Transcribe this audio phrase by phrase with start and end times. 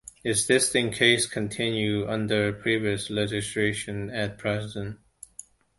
[0.23, 4.97] Existing cases continue under previous legislation at present.